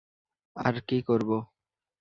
[0.55, 1.29] আর কী করব?